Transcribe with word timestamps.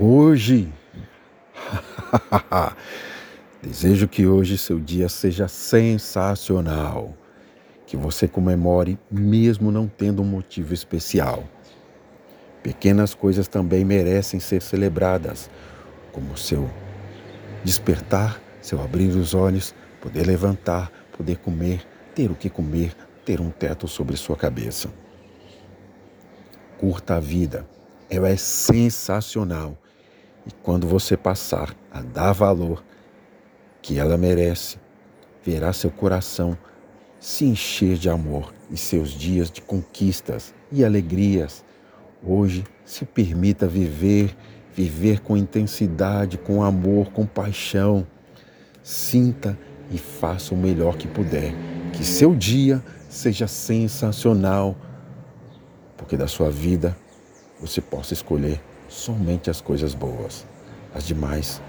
Hoje, 0.00 0.72
desejo 3.60 4.06
que 4.06 4.28
hoje 4.28 4.56
seu 4.56 4.78
dia 4.78 5.08
seja 5.08 5.48
sensacional, 5.48 7.16
que 7.84 7.96
você 7.96 8.28
comemore 8.28 8.96
mesmo 9.10 9.72
não 9.72 9.88
tendo 9.88 10.22
um 10.22 10.24
motivo 10.24 10.72
especial. 10.72 11.42
Pequenas 12.62 13.12
coisas 13.12 13.48
também 13.48 13.84
merecem 13.84 14.38
ser 14.38 14.62
celebradas, 14.62 15.50
como 16.12 16.36
seu 16.36 16.70
despertar, 17.64 18.40
seu 18.62 18.80
abrir 18.80 19.08
os 19.08 19.34
olhos, 19.34 19.74
poder 20.00 20.24
levantar, 20.24 20.92
poder 21.16 21.38
comer, 21.38 21.84
ter 22.14 22.30
o 22.30 22.36
que 22.36 22.48
comer, 22.48 22.94
ter 23.24 23.40
um 23.40 23.50
teto 23.50 23.88
sobre 23.88 24.16
sua 24.16 24.36
cabeça. 24.36 24.88
Curta 26.78 27.16
a 27.16 27.20
vida, 27.20 27.68
ela 28.08 28.28
é 28.28 28.36
sensacional 28.36 29.76
e 30.48 30.52
quando 30.62 30.86
você 30.86 31.14
passar 31.14 31.76
a 31.92 32.00
dar 32.00 32.32
valor 32.32 32.82
que 33.82 33.98
ela 33.98 34.16
merece, 34.16 34.78
verá 35.44 35.74
seu 35.74 35.90
coração 35.90 36.56
se 37.20 37.44
encher 37.44 37.96
de 37.96 38.08
amor 38.08 38.54
e 38.70 38.76
seus 38.76 39.10
dias 39.10 39.50
de 39.50 39.60
conquistas 39.60 40.54
e 40.72 40.82
alegrias. 40.84 41.64
Hoje, 42.22 42.64
se 42.84 43.04
permita 43.04 43.66
viver, 43.66 44.34
viver 44.72 45.20
com 45.20 45.36
intensidade, 45.36 46.38
com 46.38 46.62
amor, 46.62 47.10
com 47.10 47.26
paixão. 47.26 48.06
Sinta 48.82 49.58
e 49.90 49.98
faça 49.98 50.54
o 50.54 50.56
melhor 50.56 50.96
que 50.96 51.06
puder. 51.06 51.52
Que 51.92 52.04
seu 52.04 52.34
dia 52.34 52.82
seja 53.08 53.46
sensacional, 53.46 54.76
porque 55.96 56.16
da 56.16 56.26
sua 56.26 56.50
vida 56.50 56.96
você 57.60 57.80
possa 57.80 58.14
escolher 58.14 58.60
somente 58.88 59.50
as 59.50 59.60
coisas 59.60 59.94
boas. 59.94 60.46
As 60.94 61.06
demais, 61.06 61.60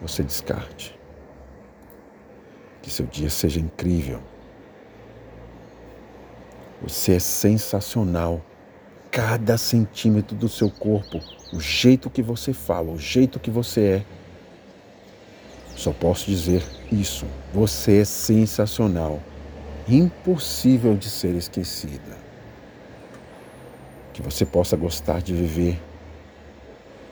você 0.00 0.22
descarte. 0.22 0.98
Que 2.80 2.90
seu 2.90 3.06
dia 3.06 3.28
seja 3.28 3.60
incrível. 3.60 4.20
Você 6.80 7.14
é 7.14 7.18
sensacional. 7.18 8.40
Cada 9.10 9.58
centímetro 9.58 10.34
do 10.34 10.48
seu 10.48 10.70
corpo, 10.70 11.20
o 11.52 11.60
jeito 11.60 12.08
que 12.08 12.22
você 12.22 12.54
fala, 12.54 12.90
o 12.90 12.98
jeito 12.98 13.38
que 13.38 13.50
você 13.50 13.80
é. 13.82 14.04
Só 15.76 15.92
posso 15.92 16.26
dizer 16.26 16.64
isso. 16.90 17.26
Você 17.52 17.98
é 17.98 18.04
sensacional. 18.06 19.20
Impossível 19.86 20.96
de 20.96 21.10
ser 21.10 21.34
esquecida 21.34 22.21
que 24.12 24.22
você 24.22 24.44
possa 24.44 24.76
gostar 24.76 25.22
de 25.22 25.32
viver, 25.32 25.80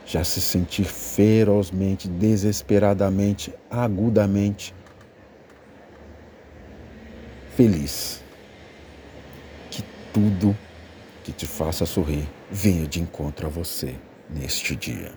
já 0.04 0.24
se 0.24 0.40
sentir 0.40 0.84
ferozmente, 0.84 2.08
desesperadamente, 2.08 3.52
agudamente 3.70 4.74
feliz. 7.56 8.22
Que 9.70 9.82
tudo 10.12 10.56
que 11.22 11.32
te 11.32 11.46
faça 11.46 11.86
sorrir 11.86 12.26
venha 12.50 12.86
de 12.86 13.00
encontro 13.00 13.46
a 13.46 13.50
você 13.50 13.94
neste 14.28 14.74
dia. 14.74 15.12